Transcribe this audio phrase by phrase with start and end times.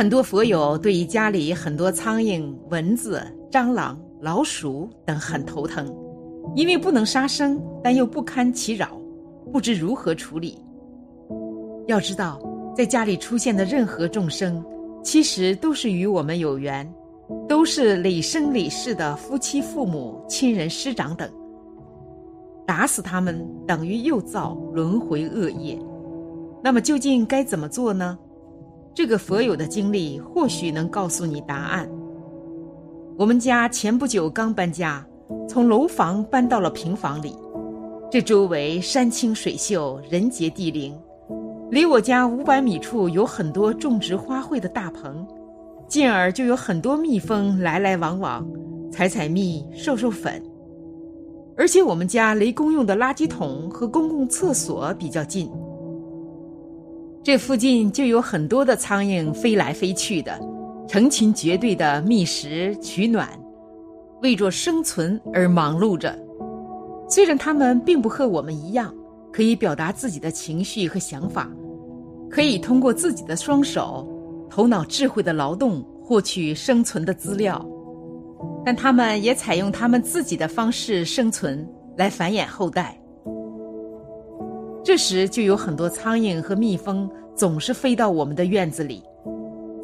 [0.00, 5.94] 很多佛友对于家里很多苍蝇、蚊子、蟑螂、老鼠等很头疼，
[6.56, 8.98] 因为不能杀生，但又不堪其扰，
[9.52, 10.56] 不知如何处理。
[11.86, 12.40] 要知道，
[12.74, 14.64] 在家里出现的任何众生，
[15.04, 16.90] 其实都是与我们有缘，
[17.46, 21.30] 都是累生累世的夫妻、父母、亲人、师长等。
[22.66, 25.78] 打死他们等于又造轮回恶业。
[26.64, 28.18] 那么究竟该怎么做呢？
[28.92, 31.88] 这个佛友的经历或许能告诉你答案。
[33.16, 35.06] 我们家前不久刚搬家，
[35.48, 37.36] 从楼房搬到了平房里，
[38.10, 40.96] 这周围山清水秀，人杰地灵。
[41.70, 45.24] 离我家五百米处有很多种植花卉的大棚，
[45.86, 48.44] 进而就有很多蜜蜂来来往往，
[48.90, 50.42] 采采蜜，授授粉。
[51.56, 55.50] 而且我们家离公用的垃圾桶和公共厕所比较近，
[57.22, 60.40] 这附近就有很多的苍蝇飞来飞去的，
[60.88, 63.28] 成群结队的觅食取暖，
[64.22, 66.18] 为着生存而忙碌着。
[67.08, 68.94] 虽然它们并不和我们一样，
[69.32, 71.50] 可以表达自己的情绪和想法。
[72.30, 74.08] 可以通过自己的双手、
[74.48, 77.64] 头脑智慧的劳动获取生存的资料，
[78.64, 82.99] 但他们也采用他们自己的方式生存，来繁衍后代。
[84.82, 89.02] 这时就有很多苍蝇和蜜蜂总是飞到我们的院子里，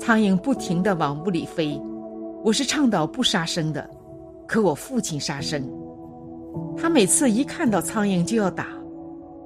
[0.00, 1.80] 苍蝇不停地往屋里飞。
[2.42, 3.88] 我是倡导不杀生的，
[4.46, 5.68] 可我父亲杀生，
[6.76, 8.68] 他每次一看到苍蝇就要打。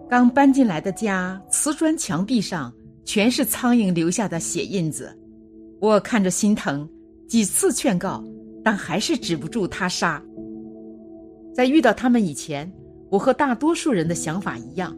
[0.08, 2.72] 刚搬进来的家，瓷砖墙壁上。
[3.02, 5.12] 全是苍蝇留下的血印子，
[5.80, 6.88] 我看着心疼，
[7.26, 8.22] 几次劝告，
[8.62, 10.22] 但还是止不住他杀。
[11.52, 12.70] 在遇到他们以前，
[13.08, 14.96] 我和大多数人的想法一样，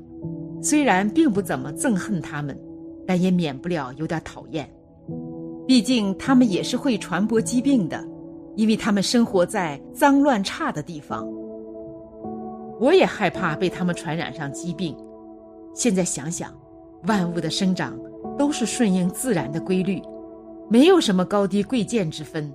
[0.62, 2.58] 虽然并不怎么憎恨他们，
[3.06, 4.66] 但也免不了有点讨厌。
[5.66, 8.02] 毕竟他们也是会传播疾病的，
[8.56, 11.28] 因为他们生活在脏乱差的地方。
[12.80, 14.96] 我也害怕被他们传染上疾病。
[15.74, 16.50] 现在想想。
[17.08, 17.98] 万物的生长
[18.38, 20.00] 都是顺应自然的规律，
[20.70, 22.48] 没有什么高低贵贱之分，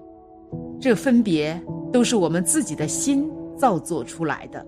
[0.79, 4.65] 这分别都是我们自己的心造作出来的。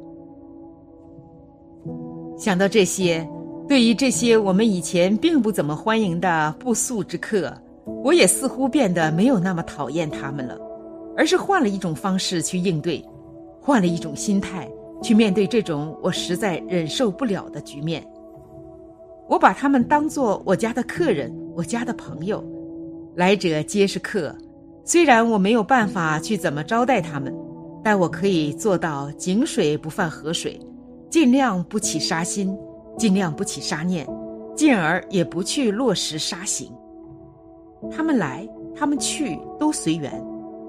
[2.40, 3.28] 想到这些，
[3.68, 7.54] 对于这些我们以前并不怎么欢迎的不速之客，
[8.02, 10.58] 我也似乎变得没有那么讨厌他们了，
[11.18, 13.04] 而是换了一种方式去应对，
[13.62, 14.66] 换了一种心态
[15.04, 18.02] 去面对这种我实在忍受不了的局面。
[19.28, 22.42] 我把他们当做我家的客人，我家的朋友，
[23.16, 24.34] 来者皆是客。
[24.86, 27.36] 虽然我没有办法去怎么招待他们，
[27.84, 30.58] 但我可以做到井水不犯河水，
[31.10, 32.58] 尽量不起杀心，
[32.98, 34.08] 尽量不起杀念，
[34.56, 36.72] 进而也不去落实杀行。
[37.92, 40.12] 他们来，他们去，都随缘，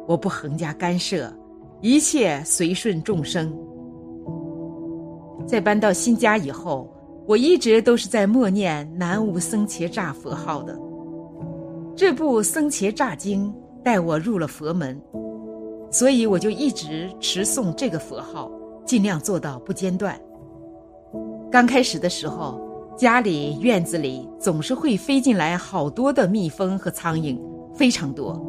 [0.06, 1.32] 我不横加干涉，
[1.80, 3.52] 一切随顺众生。
[5.46, 6.88] 在搬到新家以后。
[7.26, 10.76] 我一直都是在默念南无僧伽吒佛号的。
[11.94, 13.46] 这部《僧伽吒经》
[13.84, 15.00] 带我入了佛门，
[15.92, 18.50] 所以我就一直持诵这个佛号，
[18.84, 20.20] 尽量做到不间断。
[21.50, 22.60] 刚开始的时候，
[22.96, 27.36] 家里院子里总是会飞进来好多的蜜蜂和苍蝇，
[27.74, 28.40] 非常多。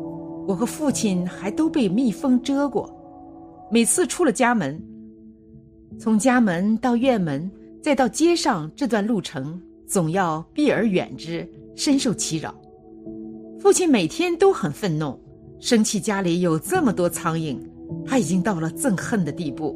[0.47, 2.87] 我和父亲还都被蜜蜂蛰过。
[3.71, 4.79] 每次出了家门，
[5.97, 7.49] 从家门到院门。
[7.81, 12.53] 再到街上这段路程，总要避而远之，深受其扰。
[13.59, 15.19] 父亲每天都很愤怒，
[15.59, 17.57] 生气家里有这么多苍蝇，
[18.05, 19.75] 他已经到了憎恨的地步。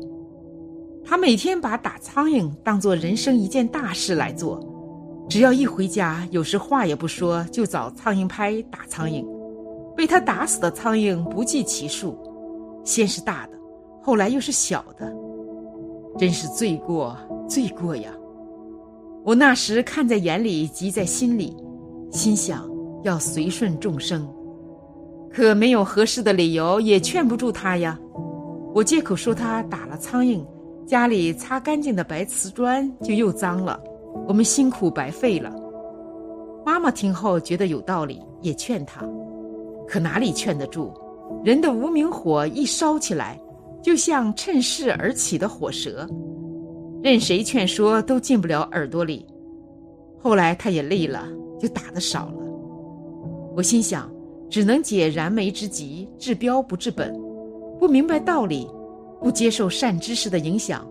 [1.05, 4.59] 他每天把打苍蝇当做人生一件大事来做，
[5.29, 9.23] 只要一回家，有时话也不说就找苍蝇拍打苍蝇，
[9.95, 12.17] 被他打死的苍蝇不计其数，
[12.83, 13.53] 先是大的，
[14.01, 15.13] 后来又是小的，
[16.17, 17.16] 真是罪过。
[17.47, 18.09] 罪过呀！
[19.23, 21.55] 我那时看在眼里，急在心里，
[22.11, 22.67] 心想
[23.03, 24.28] 要随顺众生，
[25.31, 27.99] 可没有合适的理由，也劝不住他呀。
[28.73, 30.43] 我借口说他打了苍蝇，
[30.85, 33.82] 家里擦干净的白瓷砖就又脏了，
[34.28, 35.52] 我们辛苦白费了。
[36.64, 39.03] 妈妈听后觉得有道理，也劝他，
[39.87, 40.93] 可哪里劝得住？
[41.43, 43.40] 人的无名火一烧起来，
[43.82, 46.08] 就像趁势而起的火蛇。
[47.02, 49.26] 任谁劝说都进不了耳朵里，
[50.20, 51.28] 后来他也累了，
[51.59, 52.38] 就打的少了。
[53.55, 54.08] 我心想，
[54.49, 57.11] 只能解燃眉之急，治标不治本。
[57.79, 58.67] 不明白道理，
[59.25, 60.87] 不接受善知识的影响，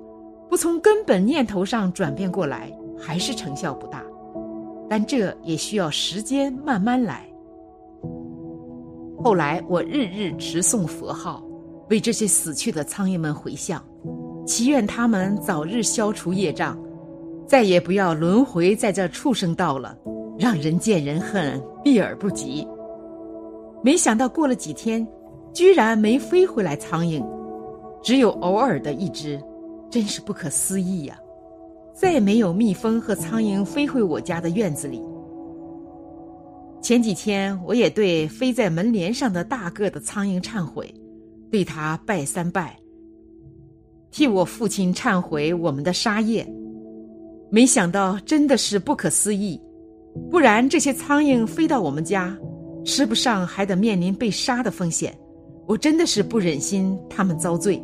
[0.51, 4.03] 不从根本念头上转变过来，还是成效不大。
[4.91, 7.25] 但这也需要时间慢慢来。
[9.23, 11.45] 后来我日日持诵佛号，
[11.91, 13.81] 为这些死去的苍蝇们回向，
[14.45, 16.77] 祈愿他们早日消除业障，
[17.47, 19.97] 再也不要轮回在这畜生道了，
[20.37, 22.67] 让人见人恨，避而不及。
[23.81, 25.07] 没想到过了几天，
[25.53, 27.25] 居然没飞回来苍蝇，
[28.05, 29.43] 只有偶尔的一只，
[29.91, 31.19] 真是不可思议呀！
[31.95, 35.03] 再没有蜜蜂和苍蝇飞回我家的院子里。
[36.83, 40.93] 前几天，我也对飞在门帘上的大个的苍蝇忏悔，
[41.51, 42.79] 对他拜三拜，
[44.11, 46.47] 替我父亲忏悔我们的杀业。
[47.51, 49.59] 没想到真的是不可思议，
[50.31, 52.37] 不然这些苍蝇飞到我们家，
[52.85, 55.17] 吃不上还得面临被杀的风险。
[55.67, 57.83] 我真的是不忍心他们遭罪，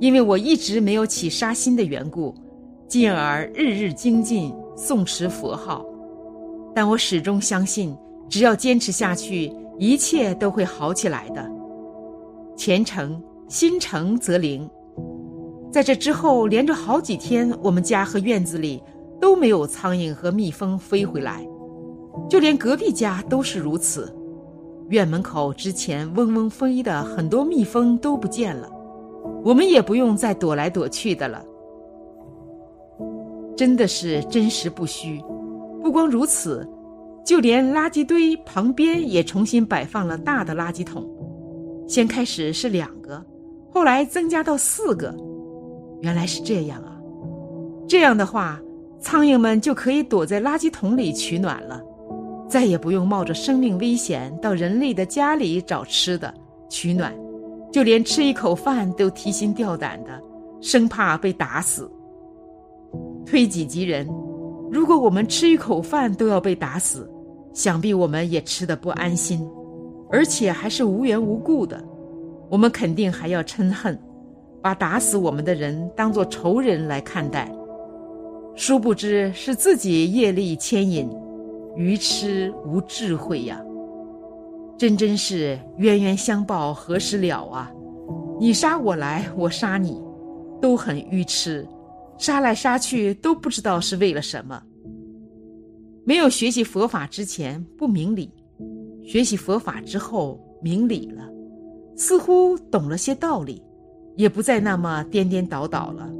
[0.00, 2.34] 因为我一直没有起杀心的缘故，
[2.86, 5.84] 进而日日精进诵持佛号。
[6.74, 7.96] 但我始终相信，
[8.28, 11.50] 只要坚持下去，一切都会好起来的。
[12.56, 14.68] 虔诚心诚则灵。
[15.72, 18.82] 在这之后，连着好几天，我们家和院子里
[19.20, 21.46] 都没有苍蝇和蜜蜂飞回来，
[22.28, 24.14] 就连隔壁家都是如此。
[24.88, 28.70] 院门口之前嗡嗡飞的很多蜜蜂都不见了，
[29.46, 31.40] 我们也不用再躲来躲去的了。
[33.56, 35.22] 真的是真实不虚。
[35.84, 36.68] 不光如此，
[37.24, 41.08] 就连垃圾堆旁边也重新摆放了大的垃圾桶。
[41.86, 43.24] 先开始是两个，
[43.70, 45.14] 后来增加到四个。
[46.00, 46.98] 原来是这样啊！
[47.86, 48.60] 这样的话，
[48.98, 51.80] 苍蝇们就可以躲在垃圾桶里取暖了，
[52.48, 56.34] 再也不用冒着生命危险到人类的家里找吃的
[56.68, 57.14] 取暖，
[57.76, 60.18] 就连吃一口饭都提心吊胆的，
[60.62, 61.86] 生怕被打死。
[63.26, 64.08] 推己及人。
[64.72, 67.06] 如果我们吃一口饭都要被打死，
[67.52, 69.46] 想必我们也吃得不安心，
[70.10, 71.78] 而且还是无缘无故的，
[72.48, 73.98] 我们肯定还要嗔恨，
[74.62, 77.52] 把打死我们的人当作仇人来看待。
[78.54, 81.10] 殊不知是自己业力牵引，
[81.76, 83.62] 愚痴无智慧呀！
[84.78, 87.72] 真真是冤冤相报何时了啊！
[88.38, 90.02] 你杀我来，我杀你，
[90.60, 91.66] 都很愚痴。
[92.18, 94.62] 杀来杀去都不知道是为了什么。
[96.04, 98.30] 没有学习佛法之前不明理，
[99.02, 101.26] 学习佛法之后明理了，
[101.96, 103.62] 似乎懂了些道理，
[104.14, 106.10] 也不再那么颠颠倒倒了。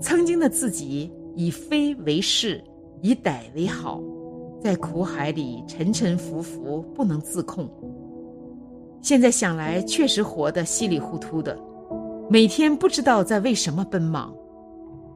[0.00, 2.62] 曾经的自己以非为是，
[3.00, 4.00] 以歹为好，
[4.62, 7.68] 在苦海里沉沉浮浮不能自控。
[9.00, 11.58] 现在想来，确实活得稀里糊涂的，
[12.30, 14.32] 每天不知道在为什么奔忙。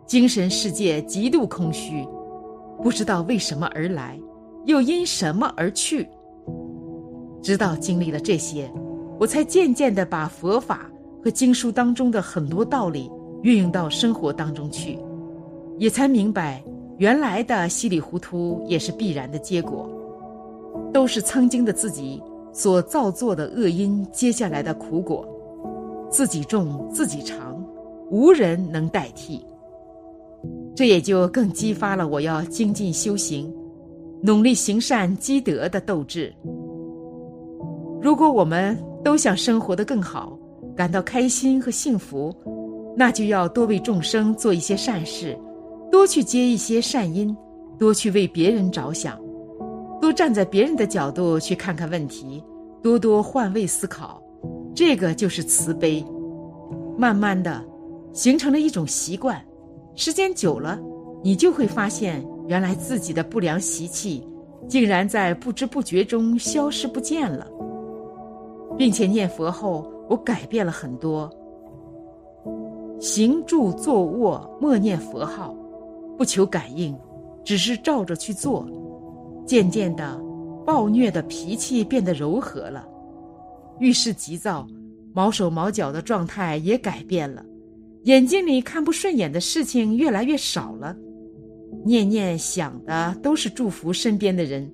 [0.04, 2.04] 精神世界极度空虚，
[2.82, 4.18] 不知道为什么而来，
[4.64, 6.08] 又因什么而去。
[7.40, 8.68] 直到经历了这些，
[9.20, 10.90] 我才渐渐的把佛法
[11.22, 13.08] 和经书当中的很多道理
[13.42, 14.98] 运用到生活当中去，
[15.78, 16.64] 也才明白，
[16.98, 19.88] 原来的稀里糊涂也是必然的结果，
[20.92, 22.22] 都是曾经的自己
[22.52, 25.26] 所造作的恶因接下来的苦果，
[26.10, 27.62] 自己种自己尝，
[28.10, 29.44] 无人能代替。
[30.74, 33.52] 这也就更激发了我要精进修行、
[34.22, 36.32] 努力行善积德的斗志。
[38.00, 40.38] 如果我们都想生活得更好，
[40.74, 42.34] 感到开心和幸福，
[42.96, 45.36] 那就要多为众生做一些善事，
[45.90, 47.36] 多去接一些善因，
[47.78, 49.18] 多去为别人着想，
[50.00, 52.42] 多站在别人的角度去看看问题，
[52.82, 54.22] 多多换位思考。
[54.74, 56.04] 这个就是慈悲，
[56.98, 57.64] 慢慢的
[58.12, 59.42] 形成了一种习惯。
[59.94, 60.78] 时间久了，
[61.22, 64.22] 你就会发现，原来自己的不良习气，
[64.68, 67.46] 竟然在不知不觉中消失不见了，
[68.76, 71.30] 并且念佛后，我改变了很多。
[73.00, 75.54] 行住坐卧，默念佛号，
[76.16, 76.96] 不求感应，
[77.44, 78.68] 只是照着去做，
[79.46, 80.20] 渐渐的，
[80.64, 82.86] 暴虐的脾气变得柔和了，
[83.78, 84.66] 遇事急躁、
[85.12, 87.44] 毛手毛脚的状态也改变了。
[88.04, 90.96] 眼睛里看不顺眼的事情越来越少了，
[91.84, 94.72] 念念想的都是祝福身边的人，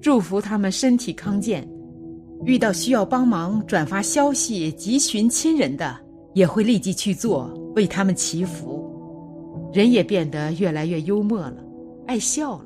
[0.00, 1.66] 祝福他们身体康健。
[2.44, 5.98] 遇到需要帮忙转发消息、急寻亲人的，
[6.34, 8.75] 也会立即去做，为他们祈福。
[9.76, 11.56] 人也变得越来越幽默了，
[12.06, 12.64] 爱笑了，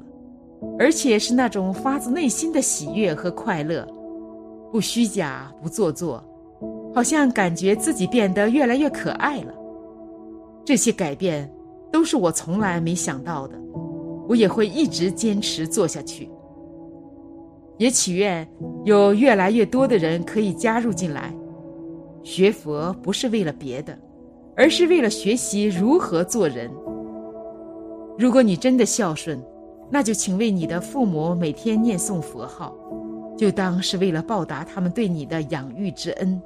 [0.79, 3.85] 而且是那种发自内心的喜悦和快乐，
[4.71, 6.23] 不虚假，不做作，
[6.95, 9.53] 好像感觉自己变得越来越可爱了。
[10.65, 11.53] 这些改变
[11.91, 13.59] 都是我从来没想到的，
[14.29, 16.31] 我也会一直坚持做下去。
[17.77, 18.47] 也祈愿
[18.85, 21.35] 有越来越多的人可以加入进来。
[22.23, 23.99] 学佛不是为了别的，
[24.55, 26.71] 而是为了学习如何做人。
[28.21, 29.43] 如果你真的孝顺，
[29.91, 32.71] 那就请为你的父母每天念诵佛号，
[33.35, 36.39] 就当是为了报答他们对你的养育之恩。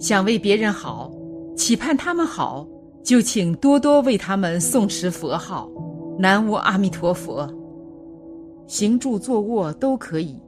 [0.00, 1.12] 想为别人好，
[1.54, 2.66] 期盼他们好，
[3.02, 5.70] 就请多多为他们诵持佛号，
[6.18, 7.46] 南无阿弥陀佛。
[8.66, 10.40] 行住坐卧都可以，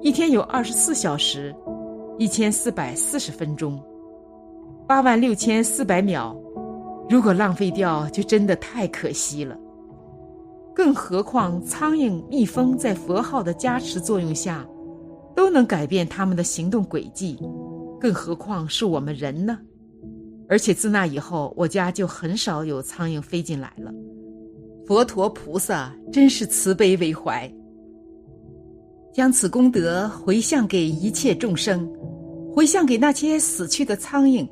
[0.00, 1.54] 一天有二十四小时，
[2.18, 3.78] 一千四百四十分钟，
[4.88, 6.34] 八万六千四百秒。
[7.08, 9.56] 如果浪费掉，就真的太可惜了。
[10.74, 14.66] 更何况，苍蝇、蜜蜂在佛号的加持作用下，
[15.34, 17.38] 都能改变他们的行动轨迹，
[18.00, 19.58] 更何况是我们人呢？
[20.48, 23.92] 而且自那以后，我家就很少有苍蝇飞进来了。
[24.86, 27.50] 佛陀菩萨真是慈悲为怀，
[29.14, 31.88] 将此功德回向给一切众生，
[32.52, 34.46] 回向给那些死去的苍蝇。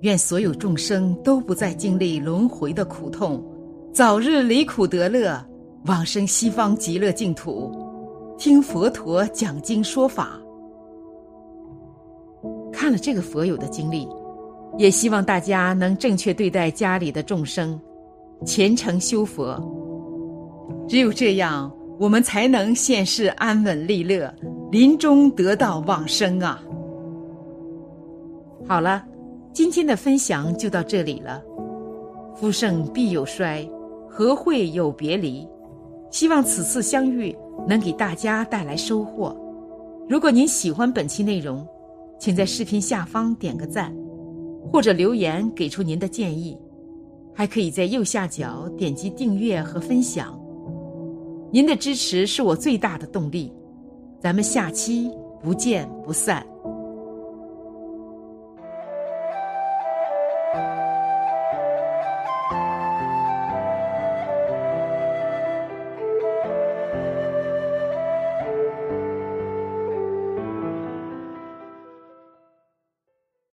[0.00, 3.44] 愿所有众生都不再经历轮回的苦痛，
[3.92, 5.38] 早日离苦得乐，
[5.84, 7.70] 往生西方极乐净土，
[8.38, 10.40] 听佛陀讲经说法。
[12.72, 14.08] 看了这个佛友的经历，
[14.78, 17.78] 也希望大家能正确对待家里的众生，
[18.46, 19.54] 虔诚修佛。
[20.88, 24.34] 只有这样，我们才能现世安稳利乐，
[24.70, 26.58] 临终得到往生啊！
[28.66, 29.04] 好了。
[29.52, 31.42] 今天的分享就到这里了。
[32.36, 33.68] 夫盛必有衰，
[34.08, 35.46] 何会有别离？
[36.10, 37.36] 希望此次相遇
[37.68, 39.36] 能给大家带来收获。
[40.08, 41.66] 如果您喜欢本期内容，
[42.18, 43.94] 请在视频下方点个赞，
[44.72, 46.58] 或者留言给出您的建议。
[47.32, 50.38] 还可以在右下角点击订阅和分享。
[51.50, 53.52] 您的支持是我最大的动力。
[54.20, 55.10] 咱们下期
[55.42, 56.44] 不见不散。